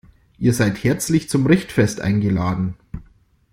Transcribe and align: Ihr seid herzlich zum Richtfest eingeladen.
Ihr 0.39 0.55
seid 0.55 0.83
herzlich 0.83 1.29
zum 1.29 1.45
Richtfest 1.45 2.01
eingeladen. 2.01 2.73